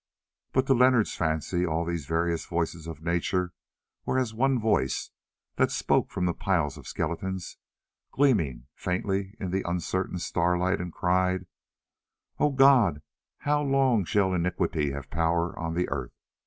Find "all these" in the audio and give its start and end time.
1.63-2.07